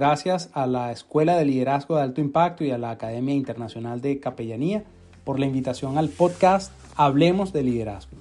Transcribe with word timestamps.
Gracias 0.00 0.48
a 0.54 0.66
la 0.66 0.92
Escuela 0.92 1.36
de 1.36 1.44
Liderazgo 1.44 1.96
de 1.96 2.00
Alto 2.00 2.22
Impacto 2.22 2.64
y 2.64 2.70
a 2.70 2.78
la 2.78 2.90
Academia 2.90 3.34
Internacional 3.34 4.00
de 4.00 4.18
Capellanía 4.18 4.82
por 5.24 5.38
la 5.38 5.44
invitación 5.44 5.98
al 5.98 6.08
podcast 6.08 6.72
Hablemos 6.96 7.52
de 7.52 7.62
Liderazgo. 7.62 8.16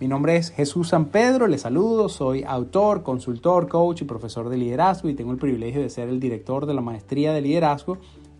Mi 0.00 0.08
nombre 0.08 0.36
es 0.36 0.50
Jesús 0.50 0.88
San 0.88 1.04
Pedro, 1.04 1.46
les 1.46 1.60
saludo, 1.60 2.08
soy 2.08 2.42
autor, 2.42 3.02
consultor, 3.02 3.68
coach 3.68 4.00
y 4.00 4.04
profesor 4.06 4.48
de 4.48 4.56
liderazgo 4.56 5.10
y 5.10 5.14
tengo 5.14 5.30
el 5.30 5.36
privilegio 5.36 5.82
de 5.82 5.90
ser 5.90 6.08
el 6.08 6.20
director 6.20 6.64
de 6.64 6.72
la 6.72 6.80
maestría 6.80 7.34
de 7.34 7.42
liderazgo 7.42 7.98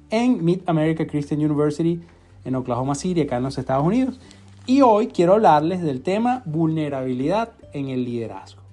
en 0.08 0.42
Mid 0.42 0.60
America 0.64 1.06
Christian 1.06 1.44
University 1.44 2.00
en 2.46 2.54
Oklahoma 2.54 2.94
City, 2.94 3.20
acá 3.20 3.36
en 3.36 3.42
los 3.42 3.58
Estados 3.58 3.84
Unidos. 3.84 4.20
Y 4.64 4.80
hoy 4.80 5.08
quiero 5.08 5.34
hablarles 5.34 5.82
del 5.82 6.00
tema 6.00 6.42
vulnerabilidad 6.46 7.50
en 7.74 7.90
el 7.90 8.06
liderazgo. 8.06 8.67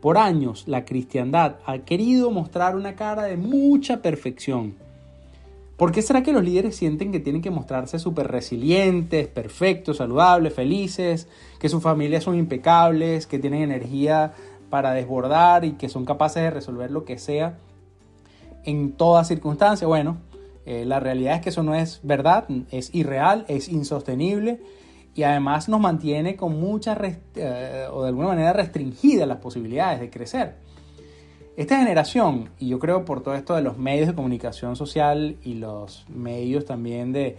Por 0.00 0.18
años 0.18 0.64
la 0.66 0.84
cristiandad 0.84 1.56
ha 1.64 1.78
querido 1.78 2.30
mostrar 2.30 2.76
una 2.76 2.94
cara 2.94 3.24
de 3.24 3.36
mucha 3.36 4.02
perfección. 4.02 4.74
¿Por 5.76 5.92
qué 5.92 6.00
será 6.00 6.22
que 6.22 6.32
los 6.32 6.42
líderes 6.42 6.76
sienten 6.76 7.12
que 7.12 7.20
tienen 7.20 7.42
que 7.42 7.50
mostrarse 7.50 7.98
súper 7.98 8.28
resilientes, 8.28 9.28
perfectos, 9.28 9.98
saludables, 9.98 10.54
felices, 10.54 11.28
que 11.58 11.68
sus 11.68 11.82
familias 11.82 12.24
son 12.24 12.38
impecables, 12.38 13.26
que 13.26 13.38
tienen 13.38 13.62
energía 13.62 14.32
para 14.70 14.92
desbordar 14.92 15.64
y 15.64 15.72
que 15.72 15.88
son 15.88 16.06
capaces 16.06 16.42
de 16.42 16.50
resolver 16.50 16.90
lo 16.90 17.04
que 17.04 17.18
sea 17.18 17.58
en 18.64 18.92
toda 18.92 19.24
circunstancia? 19.24 19.86
Bueno, 19.86 20.16
eh, 20.64 20.84
la 20.86 20.98
realidad 20.98 21.36
es 21.36 21.40
que 21.42 21.50
eso 21.50 21.62
no 21.62 21.74
es 21.74 22.00
verdad, 22.02 22.46
es 22.70 22.94
irreal, 22.94 23.44
es 23.48 23.68
insostenible 23.68 24.60
y 25.16 25.22
además 25.22 25.68
nos 25.68 25.80
mantiene 25.80 26.36
con 26.36 26.60
mucha 26.60 26.96
eh, 27.34 27.86
o 27.90 28.02
de 28.02 28.08
alguna 28.08 28.28
manera 28.28 28.52
restringidas 28.52 29.26
las 29.26 29.38
posibilidades 29.38 29.98
de 29.98 30.10
crecer. 30.10 30.56
Esta 31.56 31.78
generación, 31.78 32.50
y 32.58 32.68
yo 32.68 32.78
creo 32.78 33.06
por 33.06 33.22
todo 33.22 33.34
esto 33.34 33.56
de 33.56 33.62
los 33.62 33.78
medios 33.78 34.08
de 34.08 34.14
comunicación 34.14 34.76
social 34.76 35.36
y 35.42 35.54
los 35.54 36.04
medios 36.10 36.66
también 36.66 37.14
de, 37.14 37.38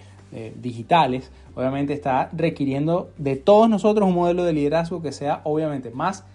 digitales, 0.60 1.32
obviamente 1.56 1.94
está 1.94 2.30
requiriendo 2.34 3.12
de 3.18 3.38
todos 3.38 3.70
nosotros 3.70 4.10
un 4.10 4.16
modelo 4.16 4.44
de 4.44 4.52
liderazgo 4.52 5.02
que 5.02 5.14
sea 5.14 5.42
obviamente 5.46 5.90
más 5.92 6.26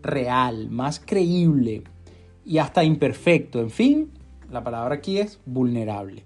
real, 0.00 0.70
más 0.70 0.98
creíble 1.04 1.82
y 2.46 2.58
hasta 2.58 2.84
imperfecto. 2.84 3.60
En 3.60 3.70
fin, 3.70 4.12
la 4.50 4.62
palabra 4.62 4.94
aquí 4.94 5.18
es 5.18 5.40
vulnerable. 5.44 6.24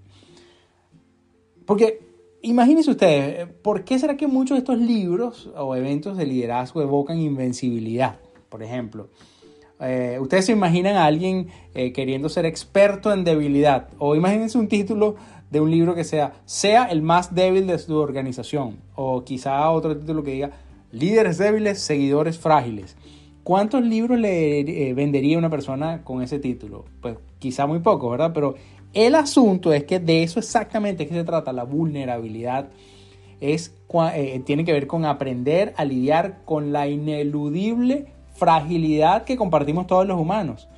Porque 1.64 2.07
Imagínense 2.42 2.90
ustedes, 2.90 3.48
¿por 3.62 3.84
qué 3.84 3.98
será 3.98 4.16
que 4.16 4.28
muchos 4.28 4.56
de 4.56 4.58
estos 4.58 4.78
libros 4.78 5.50
o 5.56 5.74
eventos 5.74 6.16
de 6.16 6.24
liderazgo 6.24 6.80
evocan 6.80 7.18
invencibilidad? 7.18 8.20
Por 8.48 8.62
ejemplo, 8.62 9.08
eh, 9.80 10.18
ustedes 10.20 10.46
se 10.46 10.52
imaginan 10.52 10.94
a 10.96 11.04
alguien 11.04 11.48
eh, 11.74 11.92
queriendo 11.92 12.28
ser 12.28 12.46
experto 12.46 13.12
en 13.12 13.24
debilidad 13.24 13.88
o 13.98 14.14
imagínense 14.14 14.56
un 14.56 14.68
título 14.68 15.16
de 15.50 15.60
un 15.60 15.70
libro 15.70 15.94
que 15.96 16.04
sea 16.04 16.34
sea 16.44 16.86
el 16.86 17.02
más 17.02 17.34
débil 17.34 17.66
de 17.66 17.78
su 17.78 17.96
organización 17.96 18.78
o 18.94 19.24
quizá 19.24 19.68
otro 19.70 19.96
título 19.96 20.22
que 20.22 20.32
diga 20.32 20.50
líderes 20.92 21.38
débiles, 21.38 21.80
seguidores 21.80 22.38
frágiles. 22.38 22.96
¿Cuántos 23.42 23.82
libros 23.82 24.18
le 24.18 24.60
eh, 24.60 24.94
vendería 24.94 25.38
una 25.38 25.50
persona 25.50 26.04
con 26.04 26.22
ese 26.22 26.38
título? 26.38 26.84
Pues 27.00 27.16
quizá 27.38 27.66
muy 27.66 27.78
poco, 27.78 28.10
¿verdad? 28.10 28.32
Pero 28.34 28.54
el 28.94 29.14
asunto 29.14 29.72
es 29.72 29.84
que 29.84 30.00
de 30.00 30.22
eso 30.22 30.38
exactamente 30.38 31.02
es 31.02 31.08
que 31.08 31.14
se 31.14 31.24
trata 31.24 31.52
la 31.52 31.64
vulnerabilidad. 31.64 32.70
Es, 33.40 33.74
eh, 34.14 34.42
tiene 34.44 34.64
que 34.64 34.72
ver 34.72 34.86
con 34.86 35.04
aprender 35.04 35.74
a 35.76 35.84
lidiar 35.84 36.44
con 36.44 36.72
la 36.72 36.88
ineludible 36.88 38.06
fragilidad 38.34 39.24
que 39.24 39.36
compartimos 39.36 39.86
todos 39.86 40.06
los 40.06 40.18
humanos. 40.18 40.68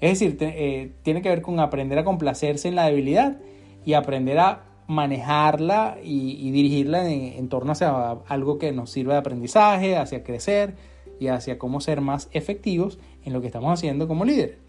Es 0.00 0.18
decir, 0.18 0.36
eh, 0.40 0.92
tiene 1.02 1.22
que 1.22 1.28
ver 1.28 1.42
con 1.42 1.60
aprender 1.60 1.98
a 1.98 2.04
complacerse 2.04 2.68
en 2.68 2.74
la 2.74 2.86
debilidad 2.86 3.38
y 3.84 3.94
aprender 3.94 4.38
a 4.38 4.64
manejarla 4.86 5.96
y, 6.02 6.50
dirigirla 6.50 7.08
en, 7.08 7.48
torno 7.48 7.72
hacia 7.72 8.18
algo 8.28 8.58
que 8.58 8.72
nos 8.72 8.90
sirva 8.90 9.14
de 9.14 9.20
aprendizaje, 9.20 9.96
hacia 9.96 10.22
crecer 10.22 10.74
y 11.20 11.28
hacia 11.28 11.58
cómo 11.58 11.80
ser 11.80 12.00
más 12.00 12.28
efectivos 12.32 12.98
en 13.24 13.32
lo 13.32 13.40
que 13.40 13.46
estamos 13.46 13.72
haciendo 13.72 14.06
como 14.06 14.24
líderes. 14.24 14.63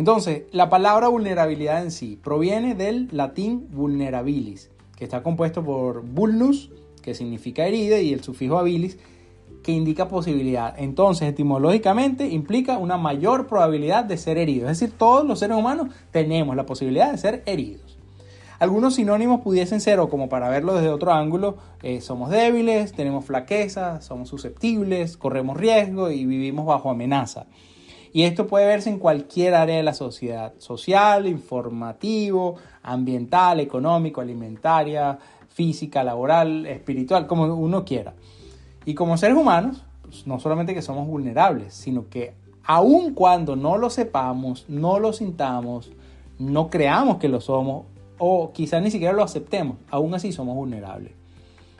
Entonces, 0.00 0.44
la 0.50 0.70
palabra 0.70 1.08
vulnerabilidad 1.08 1.82
en 1.82 1.90
sí 1.90 2.18
proviene 2.24 2.74
del 2.74 3.10
latín 3.12 3.68
vulnerabilis, 3.70 4.70
que 4.96 5.04
está 5.04 5.22
compuesto 5.22 5.62
por 5.62 6.00
vulnus, 6.00 6.70
que 7.02 7.12
significa 7.14 7.66
herida, 7.66 8.00
y 8.00 8.14
el 8.14 8.24
sufijo 8.24 8.56
habilis, 8.56 8.96
que 9.62 9.72
indica 9.72 10.08
posibilidad. 10.08 10.74
Entonces, 10.78 11.28
etimológicamente 11.28 12.28
implica 12.28 12.78
una 12.78 12.96
mayor 12.96 13.46
probabilidad 13.46 14.06
de 14.06 14.16
ser 14.16 14.38
herido. 14.38 14.70
Es 14.70 14.80
decir, 14.80 14.96
todos 14.96 15.26
los 15.26 15.38
seres 15.38 15.58
humanos 15.58 15.88
tenemos 16.12 16.56
la 16.56 16.64
posibilidad 16.64 17.12
de 17.12 17.18
ser 17.18 17.42
heridos. 17.44 17.98
Algunos 18.58 18.94
sinónimos 18.94 19.42
pudiesen 19.42 19.82
ser, 19.82 20.00
o 20.00 20.08
como 20.08 20.30
para 20.30 20.48
verlo 20.48 20.72
desde 20.72 20.88
otro 20.88 21.12
ángulo, 21.12 21.58
eh, 21.82 22.00
somos 22.00 22.30
débiles, 22.30 22.92
tenemos 22.92 23.26
flaqueza, 23.26 24.00
somos 24.00 24.30
susceptibles, 24.30 25.18
corremos 25.18 25.58
riesgo 25.58 26.10
y 26.10 26.24
vivimos 26.24 26.64
bajo 26.64 26.88
amenaza. 26.88 27.44
Y 28.12 28.24
esto 28.24 28.46
puede 28.46 28.66
verse 28.66 28.90
en 28.90 28.98
cualquier 28.98 29.54
área 29.54 29.76
de 29.76 29.82
la 29.82 29.94
sociedad, 29.94 30.54
social, 30.58 31.26
informativo, 31.26 32.56
ambiental, 32.82 33.60
económico, 33.60 34.20
alimentaria, 34.20 35.18
física, 35.48 36.02
laboral, 36.02 36.66
espiritual, 36.66 37.26
como 37.26 37.44
uno 37.54 37.84
quiera. 37.84 38.14
Y 38.84 38.94
como 38.94 39.16
seres 39.16 39.36
humanos, 39.36 39.84
pues, 40.02 40.26
no 40.26 40.40
solamente 40.40 40.74
que 40.74 40.82
somos 40.82 41.06
vulnerables, 41.06 41.74
sino 41.74 42.08
que 42.08 42.34
aun 42.64 43.14
cuando 43.14 43.56
no 43.56 43.76
lo 43.76 43.90
sepamos, 43.90 44.64
no 44.68 44.98
lo 44.98 45.12
sintamos, 45.12 45.92
no 46.38 46.68
creamos 46.70 47.18
que 47.18 47.28
lo 47.28 47.40
somos 47.40 47.86
o 48.18 48.52
quizás 48.52 48.82
ni 48.82 48.90
siquiera 48.90 49.12
lo 49.12 49.22
aceptemos, 49.22 49.76
aún 49.90 50.14
así 50.14 50.32
somos 50.32 50.56
vulnerables. 50.56 51.12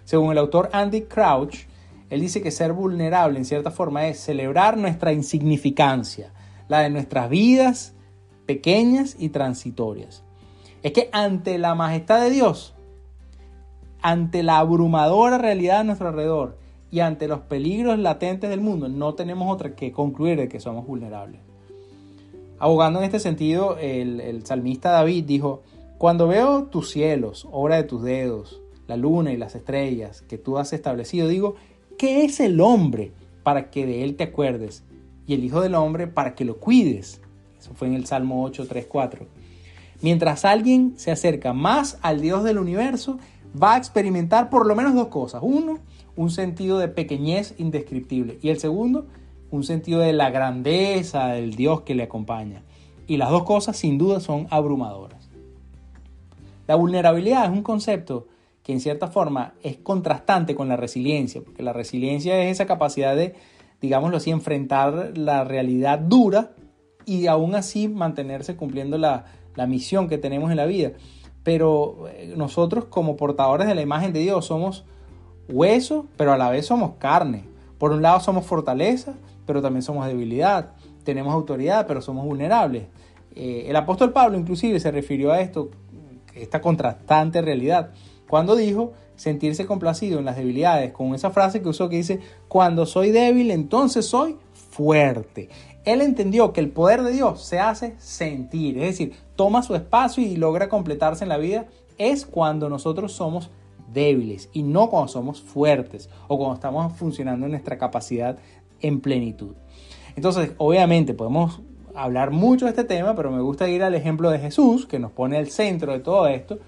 Según 0.04 0.32
el 0.32 0.38
autor 0.38 0.70
Andy 0.72 1.02
Crouch, 1.02 1.66
él 2.10 2.20
dice 2.20 2.42
que 2.42 2.50
ser 2.50 2.72
vulnerable 2.72 3.38
en 3.38 3.44
cierta 3.44 3.70
forma 3.70 4.08
es 4.08 4.18
celebrar 4.18 4.76
nuestra 4.76 5.12
insignificancia, 5.12 6.32
la 6.68 6.80
de 6.80 6.90
nuestras 6.90 7.30
vidas 7.30 7.94
pequeñas 8.46 9.14
y 9.16 9.28
transitorias. 9.28 10.24
Es 10.82 10.92
que 10.92 11.08
ante 11.12 11.56
la 11.58 11.76
majestad 11.76 12.20
de 12.20 12.30
Dios, 12.30 12.74
ante 14.02 14.42
la 14.42 14.58
abrumadora 14.58 15.38
realidad 15.38 15.80
a 15.80 15.84
nuestro 15.84 16.08
alrededor 16.08 16.58
y 16.90 16.98
ante 16.98 17.28
los 17.28 17.40
peligros 17.40 17.96
latentes 17.98 18.50
del 18.50 18.60
mundo, 18.60 18.88
no 18.88 19.14
tenemos 19.14 19.52
otra 19.52 19.76
que 19.76 19.92
concluir 19.92 20.36
de 20.36 20.48
que 20.48 20.58
somos 20.58 20.86
vulnerables. 20.86 21.40
Abogando 22.58 22.98
en 22.98 23.04
este 23.04 23.20
sentido, 23.20 23.78
el, 23.78 24.20
el 24.20 24.44
salmista 24.44 24.90
David 24.90 25.24
dijo, 25.24 25.62
cuando 25.96 26.26
veo 26.26 26.64
tus 26.64 26.90
cielos, 26.90 27.46
obra 27.52 27.76
de 27.76 27.84
tus 27.84 28.02
dedos, 28.02 28.60
la 28.88 28.96
luna 28.96 29.32
y 29.32 29.36
las 29.36 29.54
estrellas 29.54 30.22
que 30.22 30.38
tú 30.38 30.58
has 30.58 30.72
establecido, 30.72 31.28
digo, 31.28 31.54
¿Qué 32.00 32.24
es 32.24 32.40
el 32.40 32.62
hombre 32.62 33.12
para 33.42 33.68
que 33.68 33.84
de 33.84 34.04
él 34.04 34.16
te 34.16 34.24
acuerdes? 34.24 34.84
Y 35.26 35.34
el 35.34 35.44
Hijo 35.44 35.60
del 35.60 35.74
Hombre 35.74 36.06
para 36.06 36.34
que 36.34 36.46
lo 36.46 36.56
cuides. 36.56 37.20
Eso 37.58 37.74
fue 37.74 37.88
en 37.88 37.94
el 37.94 38.06
Salmo 38.06 38.42
8, 38.42 38.66
3, 38.66 38.86
4. 38.86 39.26
Mientras 40.00 40.46
alguien 40.46 40.94
se 40.96 41.10
acerca 41.10 41.52
más 41.52 41.98
al 42.00 42.22
Dios 42.22 42.42
del 42.42 42.56
universo, 42.56 43.18
va 43.62 43.74
a 43.74 43.76
experimentar 43.76 44.48
por 44.48 44.64
lo 44.64 44.74
menos 44.74 44.94
dos 44.94 45.08
cosas. 45.08 45.42
Uno, 45.44 45.78
un 46.16 46.30
sentido 46.30 46.78
de 46.78 46.88
pequeñez 46.88 47.54
indescriptible. 47.58 48.38
Y 48.40 48.48
el 48.48 48.58
segundo, 48.58 49.06
un 49.50 49.62
sentido 49.62 50.00
de 50.00 50.14
la 50.14 50.30
grandeza 50.30 51.26
del 51.26 51.54
Dios 51.54 51.82
que 51.82 51.94
le 51.94 52.04
acompaña. 52.04 52.62
Y 53.08 53.18
las 53.18 53.28
dos 53.28 53.44
cosas 53.44 53.76
sin 53.76 53.98
duda 53.98 54.20
son 54.20 54.46
abrumadoras. 54.48 55.28
La 56.66 56.76
vulnerabilidad 56.76 57.44
es 57.44 57.50
un 57.50 57.62
concepto 57.62 58.26
que 58.70 58.74
en 58.74 58.80
cierta 58.80 59.08
forma 59.08 59.54
es 59.64 59.78
contrastante 59.78 60.54
con 60.54 60.68
la 60.68 60.76
resiliencia, 60.76 61.40
porque 61.42 61.64
la 61.64 61.72
resiliencia 61.72 62.40
es 62.40 62.52
esa 62.52 62.66
capacidad 62.66 63.16
de, 63.16 63.34
digámoslo 63.80 64.18
así, 64.18 64.30
enfrentar 64.30 65.18
la 65.18 65.42
realidad 65.42 65.98
dura 65.98 66.52
y 67.04 67.26
aún 67.26 67.56
así 67.56 67.88
mantenerse 67.88 68.54
cumpliendo 68.54 68.96
la, 68.96 69.24
misión 69.66 70.08
que 70.08 70.18
tenemos 70.18 70.52
en 70.52 70.56
la 70.56 70.66
vida. 70.66 70.92
Pero 71.42 72.06
eh, 72.10 72.32
nosotros 72.36 72.84
como 72.84 73.16
portadores 73.16 73.66
de 73.66 73.74
la 73.74 73.82
imagen 73.82 74.12
de 74.12 74.20
Dios 74.20 74.44
somos 74.46 74.84
hueso, 75.48 76.06
pero 76.16 76.32
a 76.32 76.38
la 76.38 76.48
vez 76.48 76.66
somos 76.66 76.92
carne. 76.98 77.46
Por 77.76 77.90
un 77.90 78.02
lado 78.02 78.20
somos 78.20 78.46
fortaleza, 78.46 79.14
pero 79.46 79.60
también 79.60 79.82
somos 79.82 80.06
debilidad. 80.06 80.74
Tenemos 81.02 81.34
autoridad, 81.34 81.88
pero 81.88 82.00
somos 82.02 82.24
vulnerables. 82.24 82.84
Eh, 83.34 83.64
el 83.66 83.74
apóstol 83.74 84.12
Pablo 84.12 84.38
inclusive 84.38 84.78
se 84.78 84.92
refirió 84.92 85.32
a 85.32 85.40
esto 85.40 85.72
esta 86.36 86.60
contrastante 86.60 87.42
realidad. 87.42 87.90
Cuando 88.30 88.54
dijo 88.54 88.92
sentirse 89.16 89.66
complacido 89.66 90.20
en 90.20 90.24
las 90.24 90.36
debilidades, 90.36 90.92
con 90.92 91.16
esa 91.16 91.30
frase 91.30 91.60
que 91.60 91.68
usó 91.68 91.88
que 91.88 91.96
dice, 91.96 92.20
cuando 92.46 92.86
soy 92.86 93.10
débil, 93.10 93.50
entonces 93.50 94.06
soy 94.06 94.36
fuerte. 94.52 95.48
Él 95.84 96.00
entendió 96.00 96.52
que 96.52 96.60
el 96.60 96.70
poder 96.70 97.02
de 97.02 97.10
Dios 97.10 97.42
se 97.42 97.58
hace 97.58 97.96
sentir, 97.98 98.78
es 98.78 98.84
decir, 98.84 99.14
toma 99.34 99.64
su 99.64 99.74
espacio 99.74 100.22
y 100.22 100.36
logra 100.36 100.68
completarse 100.68 101.24
en 101.24 101.28
la 101.28 101.38
vida, 101.38 101.66
es 101.98 102.24
cuando 102.24 102.68
nosotros 102.68 103.12
somos 103.12 103.50
débiles 103.92 104.48
y 104.52 104.62
no 104.62 104.90
cuando 104.90 105.08
somos 105.08 105.42
fuertes 105.42 106.08
o 106.28 106.38
cuando 106.38 106.54
estamos 106.54 106.92
funcionando 106.96 107.46
en 107.46 107.50
nuestra 107.50 107.78
capacidad 107.78 108.38
en 108.80 109.00
plenitud. 109.00 109.56
Entonces, 110.14 110.52
obviamente 110.58 111.14
podemos 111.14 111.60
hablar 111.96 112.30
mucho 112.30 112.66
de 112.66 112.70
este 112.70 112.84
tema, 112.84 113.16
pero 113.16 113.32
me 113.32 113.40
gusta 113.40 113.68
ir 113.68 113.82
al 113.82 113.96
ejemplo 113.96 114.30
de 114.30 114.38
Jesús, 114.38 114.86
que 114.86 115.00
nos 115.00 115.10
pone 115.10 115.36
el 115.36 115.50
centro 115.50 115.92
de 115.92 115.98
todo 115.98 116.28
esto. 116.28 116.60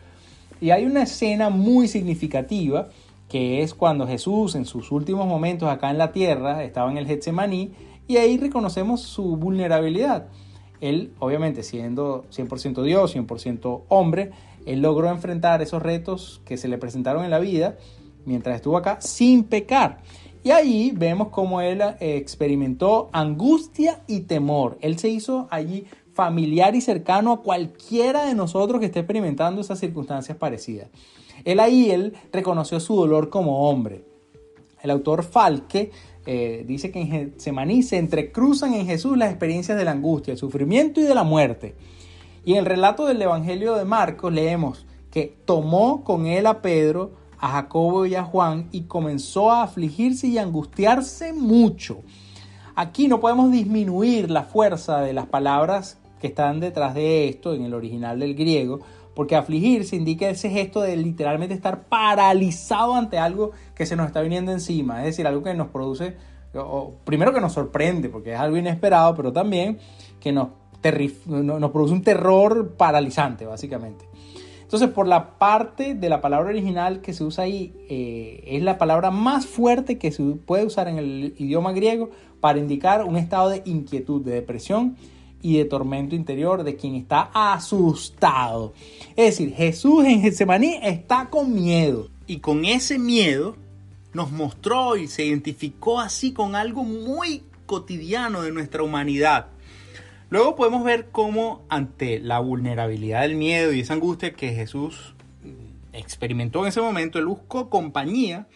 Y 0.63 0.71
hay 0.71 0.85
una 0.85 1.03
escena 1.03 1.51
muy 1.51 1.89
significativa, 1.89 2.89
que 3.29 3.63
es 3.63 3.75
cuando 3.75 4.07
Jesús 4.07 4.55
en 4.55 4.65
sus 4.65 4.93
últimos 4.93 5.27
momentos 5.27 5.69
acá 5.69 5.91
en 5.91 5.99
la 5.99 6.13
tierra 6.13 6.63
estaba 6.63 6.89
en 6.89 6.99
el 6.99 7.07
Getsemaní, 7.09 7.73
y 8.07 8.19
ahí 8.19 8.39
reconocemos 8.39 9.01
su 9.01 9.37
vulnerabilidad. 9.37 10.29
Él, 10.81 11.15
obviamente, 11.19 11.65
siendo 11.65 12.27
100% 12.31 12.85
Dios, 12.85 13.17
100% 13.17 13.83
hombre, 13.89 14.31
él 14.65 14.83
logró 14.83 15.11
enfrentar 15.11 15.63
esos 15.63 15.83
retos 15.83 16.41
que 16.45 16.57
se 16.57 16.69
le 16.69 16.79
presentaron 16.79 17.25
en 17.25 17.33
la 17.33 17.41
vida 17.41 17.77
mientras 18.25 18.55
estuvo 18.55 18.77
acá 18.77 19.01
sin 19.01 19.43
pecar. 19.43 19.99
Y 20.45 20.53
ahí 20.53 20.93
vemos 20.95 21.31
cómo 21.31 21.61
él 21.61 21.81
eh, 21.81 22.17
experimentó 22.17 23.11
angustia 23.13 24.03
y 24.07 24.21
temor. 24.21 24.79
Él 24.81 24.97
se 25.01 25.09
hizo 25.09 25.49
allí 25.51 25.87
familiar 26.15 26.75
y 26.75 26.81
cercano 26.81 27.33
a 27.33 27.43
cualquiera 27.43 28.25
de 28.25 28.35
nosotros 28.35 28.81
que 28.81 28.87
esté 28.87 29.01
experimentando 29.01 29.61
esas 29.61 29.79
circunstancias 29.79 30.37
parecidas. 30.37 30.89
Él 31.45 31.61
ahí, 31.61 31.91
él 31.91 32.15
reconoció 32.33 32.81
su 32.81 32.95
dolor 32.97 33.31
como 33.31 33.69
hombre. 33.69 34.05
El 34.83 34.91
autor 34.91 35.23
Falque 35.23 35.91
eh, 36.27 36.65
dice 36.67 36.91
que 36.91 37.01
en 37.01 37.09
Getsemaní 37.09 37.83
se 37.83 37.99
entrecruzan 37.99 38.75
en 38.75 38.87
Jesús 38.87 39.17
las 39.17 39.31
experiencias 39.31 39.79
de 39.79 39.85
la 39.85 39.93
angustia, 39.93 40.33
el 40.33 40.39
sufrimiento 40.39 41.01
y 41.01 41.05
de 41.05 41.15
la 41.15 41.25
muerte. 41.25 41.75
Y 42.45 42.53
en 42.53 42.59
el 42.59 42.67
relato 42.67 43.07
del 43.07 43.23
Evangelio 43.23 43.75
de 43.75 43.85
Marcos 43.85 44.33
leemos 44.33 44.87
que 45.11 45.37
tomó 45.45 46.05
con 46.05 46.27
él 46.27 46.47
a 46.47 46.63
Pedro, 46.63 47.13
a 47.39 47.49
Jacobo 47.49 48.07
y 48.07 48.15
a 48.15 48.25
Juan 48.25 48.69
y 48.73 48.83
comenzó 48.83 49.51
a 49.51 49.63
afligirse 49.63 50.27
y 50.27 50.39
angustiarse 50.39 51.33
mucho. 51.33 52.03
Aquí 52.75 53.09
no 53.09 53.21
podemos 53.21 53.51
disminuir 53.53 54.31
la 54.31 54.45
fuerza 54.45 55.01
de 55.01 55.13
las 55.13 55.27
palabras 55.27 55.99
que 56.23 56.29
están 56.29 56.61
detrás 56.61 56.95
de 56.95 57.29
esto 57.29 57.53
en 57.53 57.65
el 57.65 57.75
original 57.75 58.21
del 58.21 58.37
griego, 58.37 58.79
porque 59.13 59.35
afligirse 59.35 59.97
indica 59.97 60.31
ese 60.31 60.51
gesto 60.51 60.81
de 60.81 60.97
literalmente 60.97 61.53
estar 61.53 61.89
paralizado 61.89 62.95
ante 62.95 63.19
algo 63.19 63.51
que 63.75 63.87
se 63.87 63.97
nos 63.97 64.07
está 64.07 64.23
viniendo 64.23 64.53
encima, 64.53 65.01
es 65.01 65.07
decir, 65.07 65.27
algo 65.27 65.43
que 65.43 65.53
nos 65.53 65.69
produce, 65.69 66.15
primero 67.05 67.35
que 67.35 67.41
nos 67.41 67.55
sorprende, 67.55 68.09
porque 68.09 68.35
es 68.35 68.39
algo 68.39 68.57
inesperado, 68.57 69.17
pero 69.17 69.33
también 69.33 69.79
que 70.21 70.31
nos, 70.31 70.51
nos 71.27 71.71
produce 71.73 71.93
un 71.93 72.03
terror 72.03 72.75
paralizante, 72.77 73.45
básicamente. 73.45 74.05
Entonces, 74.63 74.91
por 74.91 75.09
la 75.09 75.39
parte 75.39 75.95
de 75.95 76.09
la 76.09 76.21
palabra 76.21 76.51
original 76.51 77.01
que 77.01 77.13
se 77.13 77.25
usa 77.25 77.45
ahí, 77.45 77.75
eh, 77.91 78.45
es 78.47 78.63
la 78.63 78.79
palabra 78.79 79.11
más 79.11 79.45
fuerte 79.45 79.99
que 79.99 80.13
se 80.13 80.23
puede 80.23 80.65
usar 80.65 80.87
en 80.87 80.99
el 80.99 81.35
idioma 81.37 81.73
griego 81.73 82.11
para 82.41 82.61
indicar 82.61 83.05
un 83.05 83.17
estado 83.17 83.49
de 83.51 83.63
inquietud, 83.67 84.23
de 84.23 84.33
depresión 84.33 84.97
y 85.43 85.59
de 85.59 85.65
tormento 85.65 86.15
interior 86.15 86.63
de 86.63 86.77
quien 86.77 86.95
está 86.95 87.31
asustado. 87.35 88.73
Es 89.17 89.37
decir, 89.37 89.55
Jesús 89.55 90.05
en 90.05 90.23
Getsemaní 90.23 90.79
está 90.83 91.29
con 91.29 91.53
miedo. 91.53 92.09
Y 92.27 92.39
con 92.39 92.65
ese 92.65 92.99
miedo 92.99 93.57
nos 94.15 94.31
mostró 94.31 94.97
y 94.97 95.09
se 95.09 95.25
identificó 95.25 96.01
así 96.01 96.33
con 96.33 96.55
algo 96.55 96.85
muy 96.85 97.43
cotidiano 97.67 98.43
de 98.43 98.53
nuestra 98.53 98.83
humanidad. 98.83 99.49
Luego 100.31 100.57
podemos 100.57 100.85
ver 100.85 101.09
cómo 101.11 101.63
ante 101.69 102.19
la 102.21 102.39
vulnerabilidad 102.39 103.23
del 103.23 103.35
miedo 103.35 103.73
y 103.73 103.81
esa 103.81 103.95
angustia 103.95 104.33
que 104.33 104.55
Jesús 104.55 105.15
experimentó 105.93 106.63
en 106.63 106.69
ese 106.69 106.81
momento, 106.81 107.19
él 107.19 107.27
buscó 107.27 107.69
compañía 107.69 108.47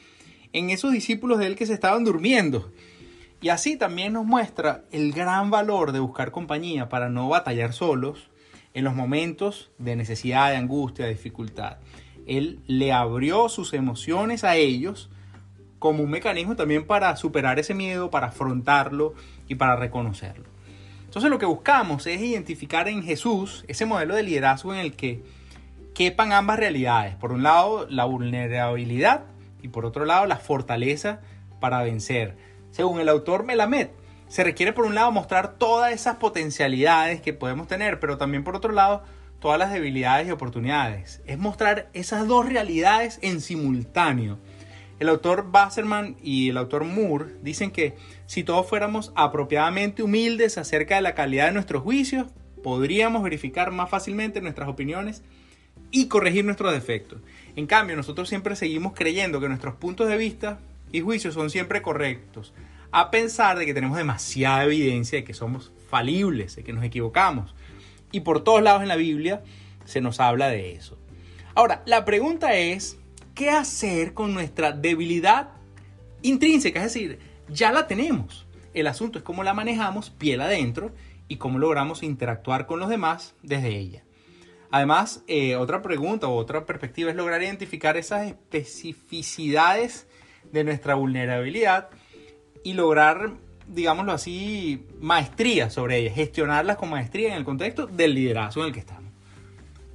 en 0.53 0.71
esos 0.71 0.93
discípulos 0.93 1.39
de 1.39 1.47
él 1.47 1.57
que 1.57 1.67
se 1.67 1.75
estaban 1.75 2.05
durmiendo. 2.05 2.71
Y 3.41 3.51
así 3.51 3.77
también 3.77 4.15
nos 4.15 4.25
muestra 4.25 4.85
el 4.93 5.13
gran 5.13 5.51
valor 5.51 5.93
de 5.93 6.01
buscar 6.01 6.31
compañía 6.31 6.89
para 6.89 7.09
no 7.09 7.29
batallar 7.29 7.73
solos 7.73 8.31
en 8.73 8.85
los 8.85 8.95
momentos 8.95 9.71
de 9.79 9.97
necesidad, 9.97 10.51
de 10.51 10.57
angustia, 10.57 11.05
de 11.05 11.13
dificultad. 11.13 11.79
Él 12.27 12.61
le 12.67 12.93
abrió 12.93 13.49
sus 13.49 13.73
emociones 13.73 14.43
a 14.45 14.57
ellos 14.57 15.11
como 15.79 16.03
un 16.03 16.11
mecanismo 16.11 16.57
también 16.57 16.87
para 16.87 17.15
superar 17.17 17.59
ese 17.59 17.75
miedo, 17.75 18.11
para 18.11 18.29
afrontarlo 18.29 19.15
y 19.49 19.55
para 19.55 19.77
reconocerlo. 19.77 20.45
Entonces 21.05 21.31
lo 21.31 21.39
que 21.39 21.47
buscamos 21.47 22.07
es 22.07 22.21
identificar 22.21 22.89
en 22.89 23.03
Jesús 23.03 23.65
ese 23.69 23.87
modelo 23.87 24.15
de 24.15 24.23
liderazgo 24.23 24.75
en 24.75 24.81
el 24.81 24.97
que 24.97 25.23
quepan 25.95 26.33
ambas 26.33 26.59
realidades. 26.59 27.15
Por 27.15 27.33
un 27.33 27.43
lado, 27.43 27.87
la 27.89 28.05
vulnerabilidad 28.05 29.25
y 29.63 29.69
por 29.69 29.87
otro 29.87 30.05
lado, 30.05 30.27
la 30.27 30.37
fortaleza 30.37 31.21
para 31.61 31.83
vencer. 31.83 32.37
Según 32.77 33.01
el 33.01 33.09
autor 33.09 33.45
Melamed, 33.45 33.89
se 34.29 34.45
requiere 34.45 34.75
por 34.75 34.85
un 34.85 34.95
lado 34.95 35.11
mostrar 35.11 35.55
todas 35.55 35.95
esas 35.95 36.17
potencialidades 36.17 37.23
que 37.23 37.33
podemos 37.33 37.69
tener, 37.69 38.01
pero 38.01 38.19
también 38.19 38.45
por 38.45 38.55
otro 38.55 38.71
lado, 38.71 39.03
todas 39.41 39.59
las 39.59 39.73
debilidades 39.73 40.29
y 40.29 40.31
oportunidades. 40.31 41.23
Es 41.25 41.39
mostrar 41.39 41.89
esas 41.95 42.27
dos 42.27 42.47
realidades 42.47 43.19
en 43.23 43.41
simultáneo. 43.41 44.39
El 45.01 45.09
autor 45.09 45.51
Basserman 45.51 46.19
y 46.23 46.51
el 46.51 46.59
autor 46.59 46.85
Moore 46.85 47.37
dicen 47.41 47.71
que 47.71 47.97
si 48.27 48.45
todos 48.45 48.69
fuéramos 48.69 49.11
apropiadamente 49.15 50.03
humildes 50.03 50.59
acerca 50.59 50.97
de 50.97 51.01
la 51.01 51.15
calidad 51.15 51.47
de 51.47 51.53
nuestros 51.53 51.83
juicios, 51.83 52.27
podríamos 52.63 53.23
verificar 53.23 53.71
más 53.71 53.89
fácilmente 53.89 54.43
nuestras 54.43 54.69
opiniones 54.69 55.23
y 55.91 56.09
corregir 56.09 56.45
nuestros 56.45 56.75
defectos. 56.75 57.23
En 57.57 57.67
cambio, 57.67 57.97
nosotros 57.97 58.29
siempre 58.29 58.55
seguimos 58.55 58.93
creyendo 58.93 59.41
que 59.41 59.49
nuestros 59.49 59.77
puntos 59.77 60.09
de 60.09 60.19
vista 60.19 60.59
y 60.97 61.03
juicios 61.03 61.35
son 61.35 61.51
siempre 61.51 61.83
correctos, 61.83 62.55
a 62.91 63.11
pensar 63.11 63.59
de 63.59 63.67
que 63.67 63.75
tenemos 63.75 63.99
demasiada 63.99 64.65
evidencia 64.65 65.19
de 65.19 65.25
que 65.25 65.35
somos 65.35 65.71
falibles, 65.91 66.57
de 66.57 66.65
que 66.65 66.73
nos 66.73 66.85
equivocamos. 66.85 67.55
Y 68.13 68.21
por 68.21 68.43
todos 68.43 68.63
lados 68.63 68.81
en 68.81 68.89
la 68.89 68.97
Biblia 68.97 69.43
se 69.85 70.01
nos 70.01 70.21
habla 70.21 70.49
de 70.49 70.73
eso. 70.73 70.99
Ahora, 71.55 71.83
la 71.85 72.07
pregunta 72.07 72.55
es, 72.57 72.99
qué 73.35 73.51
hacer 73.51 74.15
con 74.15 74.33
nuestra 74.33 74.73
debilidad 74.73 75.51
intrínseca, 76.23 76.83
es 76.83 76.95
decir, 76.95 77.19
ya 77.49 77.73
la 77.73 77.87
tenemos. 77.87 78.47
El 78.73 78.87
asunto 78.87 79.19
es 79.19 79.25
cómo 79.25 79.45
la 79.45 79.53
manejamos 79.53 80.09
piel 80.09 80.41
adentro 80.41 80.93
y 81.29 81.37
cómo 81.37 81.59
logramos 81.59 82.03
interactuar 82.03 82.67
con 82.67 82.81
los 82.81 82.89
demás 82.89 83.35
desde 83.43 83.77
ella. 83.77 84.03
Además, 84.71 85.23
eh, 85.27 85.57
otra 85.57 85.83
pregunta 85.83 86.27
o 86.29 86.37
otra 86.37 86.65
perspectiva 86.65 87.11
es 87.11 87.17
lograr 87.17 87.43
identificar 87.43 87.99
esas 87.99 88.27
especificidades 88.27 90.07
de 90.53 90.65
nuestra 90.65 90.95
vulnerabilidad 90.95 91.89
y 92.63 92.73
lograr, 92.73 93.33
digámoslo 93.69 94.13
así, 94.13 94.87
maestría 95.01 95.71
sobre 95.71 95.99
ellas, 95.99 96.15
gestionarlas 96.15 96.77
con 96.77 96.91
maestría 96.91 97.29
en 97.29 97.35
el 97.35 97.45
contexto 97.45 97.87
del 97.87 98.15
liderazgo 98.15 98.63
en 98.63 98.69
el 98.69 98.73
que 98.73 98.81
estamos. 98.81 99.13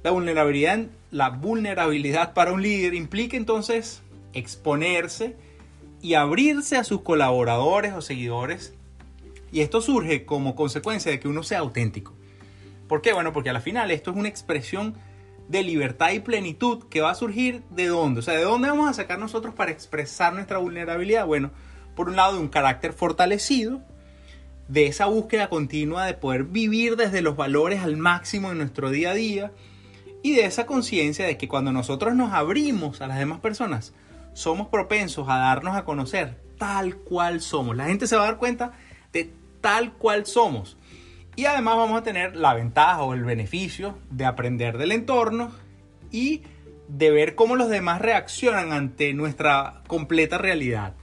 La 0.02 0.10
vulnerabilidad, 0.10 0.86
la 1.10 1.30
vulnerabilidad 1.30 2.34
para 2.34 2.52
un 2.52 2.62
líder 2.62 2.94
implica 2.94 3.36
entonces 3.36 4.02
exponerse 4.32 5.36
y 6.00 6.14
abrirse 6.14 6.76
a 6.76 6.84
sus 6.84 7.02
colaboradores 7.02 7.92
o 7.92 8.00
seguidores. 8.00 8.74
Y 9.52 9.60
esto 9.60 9.80
surge 9.80 10.24
como 10.24 10.56
consecuencia 10.56 11.12
de 11.12 11.20
que 11.20 11.28
uno 11.28 11.42
sea 11.42 11.60
auténtico. 11.60 12.14
¿Por 12.88 13.00
qué? 13.00 13.12
Bueno, 13.12 13.32
porque 13.32 13.50
a 13.50 13.52
la 13.52 13.60
final 13.60 13.90
esto 13.90 14.10
es 14.10 14.16
una 14.16 14.28
expresión 14.28 14.94
de 15.48 15.62
libertad 15.62 16.12
y 16.12 16.20
plenitud 16.20 16.84
que 16.88 17.00
va 17.00 17.10
a 17.10 17.14
surgir 17.14 17.62
de 17.70 17.86
dónde. 17.86 18.20
O 18.20 18.22
sea, 18.22 18.34
¿de 18.34 18.44
dónde 18.44 18.68
vamos 18.68 18.88
a 18.88 18.94
sacar 18.94 19.18
nosotros 19.18 19.54
para 19.54 19.70
expresar 19.70 20.32
nuestra 20.32 20.58
vulnerabilidad? 20.58 21.26
Bueno, 21.26 21.50
por 21.94 22.08
un 22.08 22.16
lado 22.16 22.34
de 22.34 22.40
un 22.40 22.48
carácter 22.48 22.92
fortalecido, 22.92 23.82
de 24.68 24.86
esa 24.86 25.06
búsqueda 25.06 25.48
continua 25.48 26.06
de 26.06 26.14
poder 26.14 26.44
vivir 26.44 26.96
desde 26.96 27.20
los 27.20 27.36
valores 27.36 27.80
al 27.80 27.96
máximo 27.96 28.50
en 28.50 28.58
nuestro 28.58 28.90
día 28.90 29.10
a 29.10 29.14
día, 29.14 29.52
y 30.22 30.34
de 30.34 30.44
esa 30.44 30.66
conciencia 30.66 31.26
de 31.26 31.36
que 31.36 31.48
cuando 31.48 31.72
nosotros 31.72 32.14
nos 32.14 32.32
abrimos 32.32 33.00
a 33.00 33.08
las 33.08 33.18
demás 33.18 33.40
personas, 33.40 33.92
somos 34.34 34.68
propensos 34.68 35.28
a 35.28 35.36
darnos 35.38 35.76
a 35.76 35.84
conocer 35.84 36.40
tal 36.58 36.96
cual 36.96 37.40
somos. 37.40 37.76
La 37.76 37.86
gente 37.86 38.06
se 38.06 38.16
va 38.16 38.22
a 38.22 38.26
dar 38.26 38.38
cuenta 38.38 38.72
de 39.12 39.32
tal 39.60 39.92
cual 39.94 40.26
somos. 40.26 40.76
Y 41.34 41.46
además 41.46 41.76
vamos 41.76 42.00
a 42.00 42.04
tener 42.04 42.36
la 42.36 42.54
ventaja 42.54 43.02
o 43.02 43.14
el 43.14 43.24
beneficio 43.24 43.98
de 44.10 44.26
aprender 44.26 44.76
del 44.76 44.92
entorno 44.92 45.50
y 46.10 46.42
de 46.88 47.10
ver 47.10 47.34
cómo 47.34 47.56
los 47.56 47.70
demás 47.70 48.02
reaccionan 48.02 48.72
ante 48.72 49.14
nuestra 49.14 49.82
completa 49.86 50.36
realidad. 50.36 50.94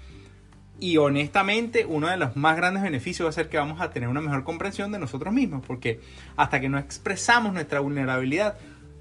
Y 0.79 0.97
honestamente, 0.97 1.85
uno 1.85 2.07
de 2.09 2.17
los 2.17 2.35
más 2.35 2.55
grandes 2.55 2.83
beneficios 2.83 3.25
va 3.25 3.29
a 3.29 3.33
ser 3.33 3.49
que 3.49 3.57
vamos 3.57 3.81
a 3.81 3.89
tener 3.89 4.07
una 4.07 4.21
mejor 4.21 4.43
comprensión 4.43 4.91
de 4.91 4.99
nosotros 4.99 5.33
mismos, 5.33 5.65
porque 5.65 5.99
hasta 6.37 6.61
que 6.61 6.69
no 6.69 6.77
expresamos 6.77 7.51
nuestra 7.51 7.79
vulnerabilidad, 7.79 8.57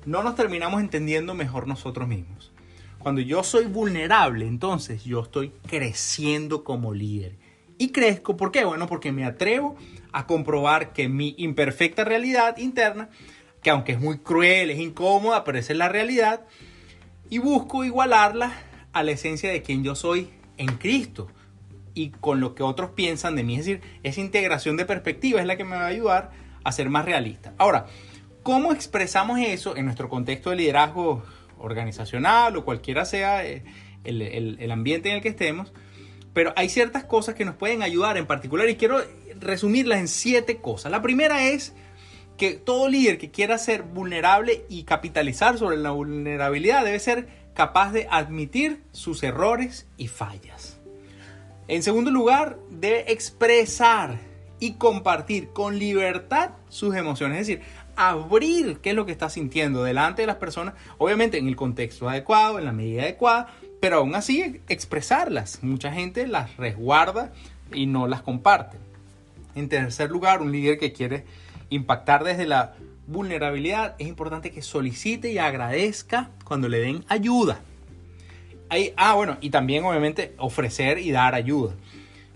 no 0.06 0.22
nos 0.22 0.34
terminamos 0.34 0.80
entendiendo 0.80 1.34
mejor 1.34 1.68
nosotros 1.68 2.08
mismos. 2.08 2.52
Cuando 2.98 3.20
yo 3.20 3.44
soy 3.44 3.66
vulnerable, 3.66 4.46
entonces 4.46 5.04
yo 5.04 5.20
estoy 5.20 5.52
creciendo 5.68 6.64
como 6.64 6.94
líder. 6.94 7.36
Y 7.78 7.90
crezco, 7.90 8.36
¿por 8.36 8.50
qué? 8.50 8.64
Bueno, 8.64 8.88
porque 8.88 9.12
me 9.12 9.24
atrevo 9.24 9.76
a 10.12 10.26
comprobar 10.26 10.92
que 10.92 11.08
mi 11.08 11.34
imperfecta 11.38 12.04
realidad 12.04 12.58
interna, 12.58 13.08
que 13.62 13.70
aunque 13.70 13.92
es 13.92 14.00
muy 14.00 14.18
cruel, 14.18 14.70
es 14.70 14.80
incómoda, 14.80 15.44
pero 15.44 15.58
esa 15.58 15.72
es 15.72 15.78
la 15.78 15.88
realidad, 15.88 16.44
y 17.30 17.38
busco 17.38 17.84
igualarla 17.84 18.52
a 18.92 19.02
la 19.04 19.12
esencia 19.12 19.50
de 19.50 19.62
quien 19.62 19.84
yo 19.84 19.94
soy 19.94 20.30
en 20.56 20.76
Cristo 20.76 21.28
y 21.94 22.10
con 22.10 22.40
lo 22.40 22.54
que 22.56 22.64
otros 22.64 22.90
piensan 22.90 23.36
de 23.36 23.44
mí. 23.44 23.54
Es 23.54 23.66
decir, 23.66 23.80
esa 24.02 24.20
integración 24.20 24.76
de 24.76 24.84
perspectiva 24.84 25.40
es 25.40 25.46
la 25.46 25.56
que 25.56 25.64
me 25.64 25.76
va 25.76 25.84
a 25.84 25.88
ayudar 25.88 26.30
a 26.64 26.72
ser 26.72 26.90
más 26.90 27.04
realista. 27.04 27.54
Ahora, 27.58 27.86
¿cómo 28.42 28.72
expresamos 28.72 29.38
eso 29.38 29.76
en 29.76 29.84
nuestro 29.84 30.08
contexto 30.08 30.50
de 30.50 30.56
liderazgo 30.56 31.22
organizacional 31.58 32.56
o 32.56 32.64
cualquiera 32.64 33.04
sea 33.04 33.46
eh, 33.46 33.62
el, 34.04 34.22
el 34.58 34.70
ambiente 34.72 35.10
en 35.10 35.16
el 35.16 35.22
que 35.22 35.28
estemos? 35.28 35.72
Pero 36.32 36.52
hay 36.56 36.68
ciertas 36.68 37.04
cosas 37.04 37.34
que 37.34 37.44
nos 37.44 37.56
pueden 37.56 37.82
ayudar 37.82 38.16
en 38.16 38.26
particular 38.26 38.68
y 38.68 38.76
quiero 38.76 39.02
resumirlas 39.40 39.98
en 40.00 40.08
siete 40.08 40.58
cosas. 40.58 40.92
La 40.92 41.02
primera 41.02 41.48
es 41.48 41.74
que 42.36 42.52
todo 42.54 42.88
líder 42.88 43.18
que 43.18 43.30
quiera 43.30 43.58
ser 43.58 43.82
vulnerable 43.82 44.64
y 44.68 44.84
capitalizar 44.84 45.58
sobre 45.58 45.76
la 45.76 45.90
vulnerabilidad 45.90 46.84
debe 46.84 47.00
ser 47.00 47.28
capaz 47.54 47.92
de 47.92 48.06
admitir 48.10 48.82
sus 48.92 49.22
errores 49.24 49.86
y 49.96 50.06
fallas. 50.06 50.78
En 51.66 51.82
segundo 51.82 52.10
lugar, 52.10 52.58
debe 52.70 53.12
expresar 53.12 54.18
y 54.60 54.74
compartir 54.74 55.50
con 55.50 55.78
libertad 55.78 56.50
sus 56.68 56.94
emociones, 56.94 57.40
es 57.40 57.46
decir, 57.46 57.64
abrir 57.96 58.78
qué 58.78 58.90
es 58.90 58.96
lo 58.96 59.04
que 59.04 59.12
está 59.12 59.28
sintiendo 59.28 59.82
delante 59.82 60.22
de 60.22 60.26
las 60.26 60.36
personas, 60.36 60.74
obviamente 60.98 61.36
en 61.38 61.48
el 61.48 61.56
contexto 61.56 62.08
adecuado, 62.08 62.58
en 62.58 62.64
la 62.64 62.72
medida 62.72 63.02
adecuada, 63.02 63.52
pero 63.80 63.98
aún 63.98 64.14
así 64.14 64.60
expresarlas. 64.68 65.62
Mucha 65.62 65.92
gente 65.92 66.26
las 66.26 66.56
resguarda 66.56 67.32
y 67.72 67.86
no 67.86 68.06
las 68.06 68.22
comparte. 68.22 68.76
En 69.54 69.68
tercer 69.68 70.10
lugar, 70.10 70.42
un 70.42 70.52
líder 70.52 70.78
que 70.78 70.92
quiere 70.92 71.24
impactar 71.70 72.24
desde 72.24 72.46
la 72.46 72.74
vulnerabilidad, 73.06 73.94
es 73.98 74.06
importante 74.06 74.50
que 74.50 74.62
solicite 74.62 75.32
y 75.32 75.38
agradezca 75.38 76.30
cuando 76.44 76.68
le 76.68 76.78
den 76.78 77.04
ayuda. 77.08 77.60
ah, 78.96 79.14
bueno, 79.14 79.38
y 79.40 79.50
también 79.50 79.84
obviamente 79.84 80.34
ofrecer 80.36 80.98
y 80.98 81.10
dar 81.10 81.34
ayuda. 81.34 81.74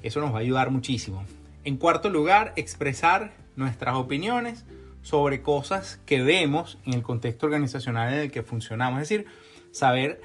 Eso 0.03 0.21
nos 0.21 0.33
va 0.33 0.39
a 0.39 0.41
ayudar 0.41 0.71
muchísimo. 0.71 1.25
En 1.65 1.77
cuarto 1.77 2.09
lugar, 2.09 2.53
expresar 2.57 3.33
nuestras 3.55 3.95
opiniones 3.95 4.65
sobre 5.03 5.43
cosas 5.43 6.01
que 6.07 6.23
vemos 6.23 6.79
en 6.87 6.95
el 6.95 7.03
contexto 7.03 7.47
organizacional 7.47 8.13
en 8.13 8.21
el 8.21 8.31
que 8.31 8.43
funcionamos. 8.43 9.03
Es 9.03 9.09
decir, 9.09 9.27
saber 9.73 10.21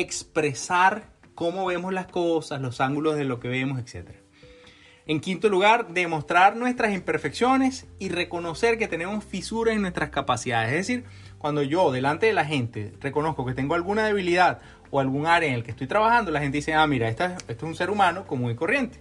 expresar 0.00 1.08
cómo 1.34 1.64
vemos 1.64 1.92
las 1.92 2.06
cosas, 2.06 2.60
los 2.60 2.80
ángulos 2.80 3.16
de 3.16 3.24
lo 3.24 3.40
que 3.40 3.48
vemos, 3.48 3.78
etc. 3.78 4.10
En 5.06 5.20
quinto 5.20 5.48
lugar, 5.48 5.88
demostrar 5.94 6.56
nuestras 6.56 6.92
imperfecciones 6.92 7.86
y 7.98 8.08
reconocer 8.08 8.76
que 8.76 8.88
tenemos 8.88 9.24
fisuras 9.24 9.74
en 9.74 9.82
nuestras 9.82 10.10
capacidades. 10.10 10.70
Es 10.70 10.86
decir, 10.86 11.04
cuando 11.38 11.62
yo 11.62 11.92
delante 11.92 12.26
de 12.26 12.32
la 12.32 12.44
gente 12.44 12.92
reconozco 13.00 13.46
que 13.46 13.54
tengo 13.54 13.74
alguna 13.74 14.04
debilidad 14.04 14.60
o 14.90 15.00
algún 15.00 15.26
área 15.26 15.48
en 15.48 15.54
el 15.54 15.62
que 15.62 15.70
estoy 15.70 15.86
trabajando, 15.86 16.30
la 16.30 16.40
gente 16.40 16.58
dice, 16.58 16.74
ah, 16.74 16.86
mira, 16.86 17.08
este, 17.08 17.36
es 17.48 17.62
un 17.62 17.74
ser 17.74 17.90
humano 17.90 18.26
común 18.26 18.50
y 18.50 18.56
corriente. 18.56 19.00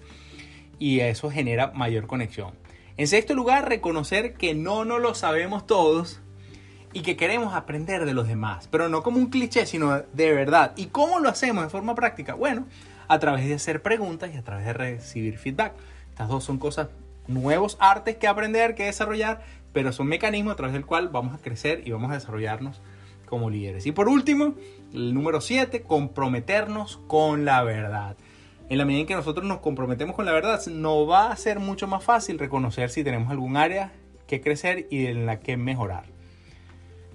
Y 0.79 0.99
eso 0.99 1.29
genera 1.29 1.71
mayor 1.71 2.07
conexión. 2.07 2.53
En 2.97 3.07
sexto 3.07 3.33
lugar, 3.33 3.67
reconocer 3.67 4.35
que 4.35 4.53
no 4.53 4.85
nos 4.85 5.01
lo 5.01 5.15
sabemos 5.15 5.65
todos 5.67 6.21
y 6.95 7.01
que 7.01 7.17
queremos 7.17 7.53
aprender 7.53 8.05
de 8.05 8.13
los 8.13 8.25
demás, 8.25 8.69
pero 8.71 8.87
no 8.87 9.03
como 9.03 9.17
un 9.17 9.25
cliché, 9.25 9.65
sino 9.65 10.03
de 10.13 10.31
verdad. 10.31 10.71
¿Y 10.77 10.85
cómo 10.85 11.19
lo 11.19 11.27
hacemos 11.27 11.65
de 11.65 11.69
forma 11.69 11.93
práctica? 11.93 12.35
Bueno, 12.35 12.67
a 13.09 13.19
través 13.19 13.45
de 13.45 13.55
hacer 13.55 13.81
preguntas 13.81 14.31
y 14.33 14.37
a 14.37 14.43
través 14.43 14.65
de 14.65 14.71
recibir 14.71 15.37
feedback. 15.37 15.73
Estas 16.11 16.29
dos 16.29 16.45
son 16.45 16.57
cosas, 16.57 16.87
nuevos 17.27 17.75
artes 17.81 18.15
que 18.15 18.29
aprender, 18.29 18.75
que 18.75 18.85
desarrollar, 18.85 19.41
pero 19.73 19.91
son 19.91 20.07
mecanismos 20.07 20.53
a 20.53 20.55
través 20.55 20.71
del 20.71 20.85
cual 20.85 21.09
vamos 21.09 21.35
a 21.35 21.39
crecer 21.39 21.85
y 21.85 21.91
vamos 21.91 22.11
a 22.11 22.13
desarrollarnos 22.13 22.79
como 23.25 23.49
líderes. 23.49 23.85
Y 23.85 23.91
por 23.91 24.07
último, 24.07 24.55
el 24.93 25.13
número 25.13 25.41
7, 25.41 25.81
comprometernos 25.81 27.01
con 27.07 27.43
la 27.43 27.61
verdad. 27.63 28.15
En 28.69 28.77
la 28.77 28.85
medida 28.85 29.01
en 29.01 29.07
que 29.07 29.15
nosotros 29.15 29.45
nos 29.45 29.57
comprometemos 29.57 30.15
con 30.15 30.25
la 30.25 30.31
verdad, 30.31 30.65
nos 30.67 31.09
va 31.09 31.29
a 31.29 31.35
ser 31.35 31.59
mucho 31.59 31.87
más 31.87 32.05
fácil 32.05 32.39
reconocer 32.39 32.89
si 32.89 33.03
tenemos 33.03 33.29
algún 33.31 33.57
área 33.57 33.91
que 34.27 34.39
crecer 34.39 34.87
y 34.89 35.07
en 35.07 35.25
la 35.25 35.41
que 35.41 35.57
mejorar. 35.57 36.14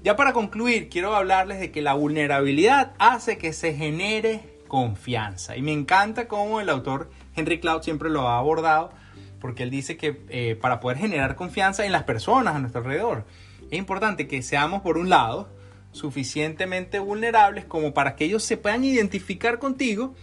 Ya 0.02 0.16
para 0.16 0.33
concluir, 0.33 0.88
quiero 0.88 1.14
hablarles 1.14 1.61
de 1.61 1.71
que 1.71 1.83
la 1.83 1.92
vulnerabilidad 1.92 2.92
hace 2.99 3.37
que 3.37 3.52
se 3.52 3.75
genere 3.75 4.40
confianza. 4.66 5.57
Y 5.57 5.62
me 5.62 5.73
encanta 5.73 6.26
cómo 6.26 6.61
el 6.61 6.71
autor 6.71 7.11
Henry 7.37 7.61
Cloud 7.61 7.83
siempre 7.83 8.09
lo 8.09 8.26
ha 8.28 8.38
abordado, 8.38 8.92
porque 9.40 9.64
él 9.64 9.71
dice 9.71 9.99
que 9.99 10.23
eh, 10.30 10.57
para 10.59 10.80
poder 10.80 10.97
generar 10.97 11.37
confianza 11.37 11.85
en 11.85 11.92
las 11.92 12.04
personas 12.04 12.54
a 12.54 12.61
nuestro 12.61 12.80
alrededor, 12.80 13.26
es 13.71 13.78
importante 13.78 14.26
que 14.26 14.40
seamos, 14.42 14.80
por 14.80 14.97
un 14.97 15.11
lado, 15.11 15.49
suficientemente 15.92 16.99
vulnerables 16.99 17.66
como 17.66 17.92
para 17.92 18.16
que 18.16 18.25
ellos 18.25 18.42
se 18.42 18.57
puedan 18.57 18.85
identificar 18.85 19.59
contigo 19.59 20.14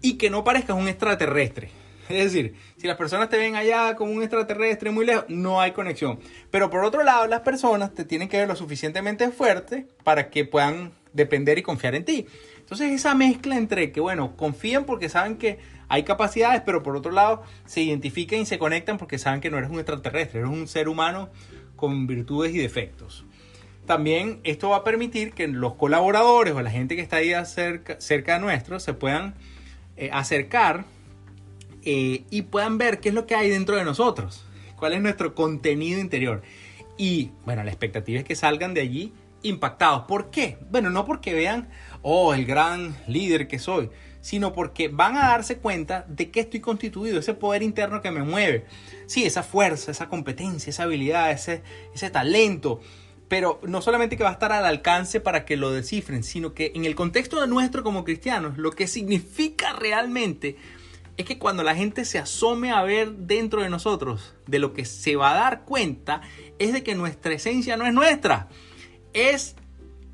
y 0.00 0.14
que 0.14 0.28
no 0.28 0.42
parezcas 0.42 0.76
un 0.76 0.88
extraterrestre. 0.88 1.70
Es 2.18 2.32
decir, 2.32 2.54
si 2.76 2.86
las 2.86 2.96
personas 2.96 3.28
te 3.28 3.36
ven 3.36 3.54
allá 3.54 3.94
como 3.96 4.12
un 4.12 4.22
extraterrestre 4.22 4.90
muy 4.90 5.06
lejos, 5.06 5.26
no 5.28 5.60
hay 5.60 5.72
conexión. 5.72 6.18
Pero 6.50 6.70
por 6.70 6.84
otro 6.84 7.02
lado, 7.02 7.26
las 7.26 7.40
personas 7.40 7.94
te 7.94 8.04
tienen 8.04 8.28
que 8.28 8.38
ver 8.38 8.48
lo 8.48 8.56
suficientemente 8.56 9.30
fuerte 9.30 9.86
para 10.04 10.30
que 10.30 10.44
puedan 10.44 10.92
depender 11.12 11.58
y 11.58 11.62
confiar 11.62 11.94
en 11.94 12.04
ti. 12.04 12.26
Entonces 12.58 12.92
esa 12.92 13.14
mezcla 13.14 13.56
entre 13.56 13.92
que, 13.92 14.00
bueno, 14.00 14.36
confían 14.36 14.84
porque 14.84 15.08
saben 15.08 15.36
que 15.36 15.58
hay 15.88 16.02
capacidades, 16.02 16.62
pero 16.64 16.82
por 16.82 16.96
otro 16.96 17.12
lado 17.12 17.42
se 17.64 17.80
identifican 17.80 18.40
y 18.40 18.46
se 18.46 18.58
conectan 18.58 18.98
porque 18.98 19.18
saben 19.18 19.40
que 19.40 19.50
no 19.50 19.58
eres 19.58 19.70
un 19.70 19.76
extraterrestre, 19.76 20.40
eres 20.40 20.52
un 20.52 20.68
ser 20.68 20.88
humano 20.88 21.30
con 21.76 22.06
virtudes 22.06 22.54
y 22.54 22.58
defectos. 22.58 23.24
También 23.86 24.40
esto 24.44 24.68
va 24.68 24.76
a 24.76 24.84
permitir 24.84 25.32
que 25.32 25.48
los 25.48 25.74
colaboradores 25.74 26.52
o 26.52 26.60
la 26.60 26.70
gente 26.70 26.94
que 26.94 27.00
está 27.00 27.16
ahí 27.16 27.32
cerca, 27.46 27.98
cerca 28.00 28.34
de 28.34 28.40
nuestro 28.40 28.80
se 28.80 28.92
puedan 28.92 29.34
eh, 29.96 30.10
acercar 30.12 30.84
eh, 31.90 32.24
y 32.28 32.42
puedan 32.42 32.76
ver 32.76 33.00
qué 33.00 33.08
es 33.08 33.14
lo 33.14 33.24
que 33.26 33.34
hay 33.34 33.48
dentro 33.48 33.74
de 33.74 33.82
nosotros, 33.82 34.44
cuál 34.76 34.92
es 34.92 35.00
nuestro 35.00 35.34
contenido 35.34 35.98
interior. 35.98 36.42
Y 36.98 37.30
bueno, 37.46 37.64
la 37.64 37.70
expectativa 37.70 38.18
es 38.18 38.26
que 38.26 38.36
salgan 38.36 38.74
de 38.74 38.82
allí 38.82 39.14
impactados. 39.40 40.02
¿Por 40.02 40.28
qué? 40.28 40.58
Bueno, 40.70 40.90
no 40.90 41.06
porque 41.06 41.32
vean, 41.32 41.70
oh, 42.02 42.34
el 42.34 42.44
gran 42.44 42.94
líder 43.06 43.48
que 43.48 43.58
soy, 43.58 43.88
sino 44.20 44.52
porque 44.52 44.88
van 44.88 45.16
a 45.16 45.28
darse 45.28 45.56
cuenta 45.56 46.04
de 46.08 46.30
qué 46.30 46.40
estoy 46.40 46.60
constituido, 46.60 47.20
ese 47.20 47.32
poder 47.32 47.62
interno 47.62 48.02
que 48.02 48.10
me 48.10 48.22
mueve. 48.22 48.66
Sí, 49.06 49.24
esa 49.24 49.42
fuerza, 49.42 49.90
esa 49.90 50.10
competencia, 50.10 50.68
esa 50.68 50.82
habilidad, 50.82 51.30
ese, 51.30 51.62
ese 51.94 52.10
talento. 52.10 52.82
Pero 53.28 53.62
no 53.62 53.80
solamente 53.80 54.18
que 54.18 54.24
va 54.24 54.28
a 54.28 54.34
estar 54.34 54.52
al 54.52 54.66
alcance 54.66 55.20
para 55.20 55.46
que 55.46 55.56
lo 55.56 55.70
descifren, 55.70 56.22
sino 56.22 56.52
que 56.52 56.72
en 56.74 56.84
el 56.84 56.94
contexto 56.94 57.40
de 57.40 57.46
nuestro 57.46 57.82
como 57.82 58.04
cristianos, 58.04 58.58
lo 58.58 58.72
que 58.72 58.86
significa 58.86 59.72
realmente 59.72 60.58
es 61.18 61.26
que 61.26 61.38
cuando 61.38 61.64
la 61.64 61.74
gente 61.74 62.04
se 62.04 62.18
asome 62.18 62.70
a 62.70 62.82
ver 62.84 63.12
dentro 63.12 63.62
de 63.62 63.68
nosotros, 63.68 64.34
de 64.46 64.60
lo 64.60 64.72
que 64.72 64.84
se 64.84 65.16
va 65.16 65.32
a 65.32 65.40
dar 65.40 65.64
cuenta 65.64 66.22
es 66.60 66.72
de 66.72 66.84
que 66.84 66.94
nuestra 66.94 67.34
esencia 67.34 67.76
no 67.76 67.86
es 67.86 67.92
nuestra, 67.92 68.48
es 69.12 69.56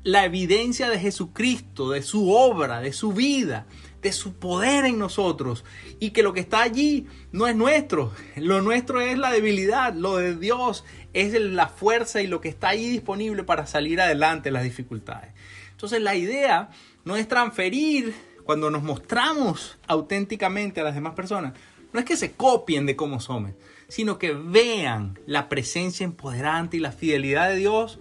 la 0.03 0.25
evidencia 0.25 0.89
de 0.89 0.99
Jesucristo, 0.99 1.91
de 1.91 2.01
su 2.01 2.31
obra, 2.31 2.79
de 2.79 2.91
su 2.91 3.13
vida, 3.13 3.67
de 4.01 4.11
su 4.11 4.33
poder 4.33 4.85
en 4.85 4.97
nosotros. 4.97 5.63
Y 5.99 6.09
que 6.09 6.23
lo 6.23 6.33
que 6.33 6.39
está 6.39 6.63
allí 6.63 7.05
no 7.31 7.47
es 7.47 7.55
nuestro, 7.55 8.11
lo 8.35 8.61
nuestro 8.61 8.99
es 8.99 9.15
la 9.15 9.31
debilidad, 9.31 9.93
lo 9.93 10.17
de 10.17 10.35
Dios 10.35 10.85
es 11.13 11.39
la 11.39 11.67
fuerza 11.67 12.23
y 12.23 12.27
lo 12.27 12.41
que 12.41 12.49
está 12.49 12.69
allí 12.69 12.89
disponible 12.89 13.43
para 13.43 13.67
salir 13.67 14.01
adelante 14.01 14.49
las 14.49 14.63
dificultades. 14.63 15.33
Entonces 15.71 16.01
la 16.01 16.15
idea 16.15 16.71
no 17.03 17.15
es 17.15 17.27
transferir 17.27 18.15
cuando 18.45 18.69
nos 18.69 18.83
mostramos 18.83 19.77
auténticamente 19.87 20.79
a 20.79 20.83
las 20.83 20.95
demás 20.95 21.15
personas, 21.15 21.53
no 21.91 21.99
es 21.99 22.05
que 22.05 22.15
se 22.15 22.33
copien 22.33 22.85
de 22.85 22.95
cómo 22.95 23.19
somos, 23.19 23.51
sino 23.87 24.19
que 24.19 24.33
vean 24.33 25.19
la 25.25 25.49
presencia 25.49 26.03
empoderante 26.03 26.77
y 26.77 26.79
la 26.79 26.91
fidelidad 26.91 27.49
de 27.49 27.55
Dios 27.55 27.99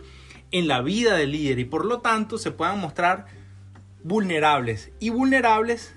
en 0.50 0.68
la 0.68 0.82
vida 0.82 1.16
del 1.16 1.32
líder 1.32 1.58
y 1.58 1.64
por 1.64 1.86
lo 1.86 2.00
tanto 2.00 2.36
se 2.38 2.50
puedan 2.50 2.78
mostrar 2.78 3.26
vulnerables. 4.02 4.92
Y 5.00 5.08
vulnerables, 5.08 5.94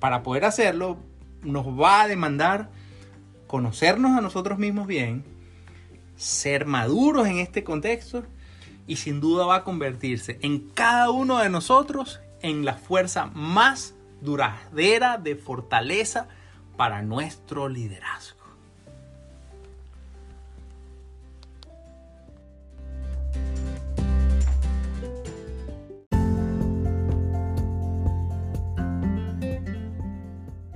para 0.00 0.22
poder 0.22 0.44
hacerlo, 0.44 0.98
nos 1.42 1.66
va 1.66 2.02
a 2.02 2.08
demandar 2.08 2.70
conocernos 3.46 4.18
a 4.18 4.20
nosotros 4.20 4.58
mismos 4.58 4.88
bien, 4.88 5.24
ser 6.16 6.66
maduros 6.66 7.28
en 7.28 7.38
este 7.38 7.62
contexto 7.62 8.24
y 8.88 8.96
sin 8.96 9.20
duda 9.20 9.46
va 9.46 9.56
a 9.56 9.64
convertirse 9.64 10.38
en 10.42 10.58
cada 10.70 11.10
uno 11.10 11.38
de 11.38 11.50
nosotros 11.50 12.20
en 12.42 12.64
la 12.64 12.74
fuerza 12.74 13.26
más 13.26 13.94
duradera 14.20 15.18
de 15.18 15.36
fortaleza 15.36 16.28
para 16.76 17.02
nuestro 17.02 17.68
liderazgo. 17.68 18.36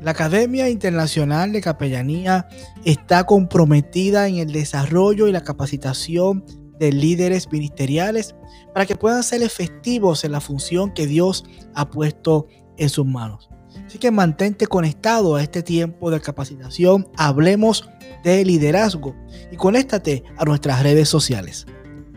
La 0.01 0.13
Academia 0.13 0.71
Internacional 0.71 1.53
de 1.53 1.61
Capellanía 1.61 2.49
está 2.87 3.25
comprometida 3.25 4.29
en 4.29 4.37
el 4.37 4.51
desarrollo 4.51 5.29
y 5.29 5.33
la 5.33 5.43
capacitación 5.43 6.43
de 6.81 6.91
líderes 6.91 7.53
ministeriales 7.53 8.35
para 8.75 8.87
que 8.87 8.97
puedan 8.97 9.23
ser 9.23 9.43
efectivos 9.43 10.25
en 10.25 10.33
la 10.33 10.41
función 10.41 10.93
que 10.93 11.07
Dios 11.07 11.45
ha 11.75 11.89
puesto 11.89 12.49
en 12.79 12.89
sus 12.89 13.07
manos. 13.07 13.51
Así 13.87 13.99
que 13.99 14.11
mantente 14.11 14.67
conectado 14.67 15.37
a 15.37 15.43
este 15.43 15.63
tiempo 15.63 16.11
de 16.11 16.21
capacitación. 16.21 17.07
Hablemos 17.17 17.89
de 18.25 18.45
liderazgo 18.45 19.15
y 19.53 19.57
conéctate 19.57 20.25
a 20.37 20.45
nuestras 20.45 20.83
redes 20.83 21.09
sociales. 21.09 21.67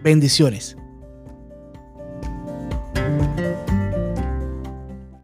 Bendiciones. 0.02 0.78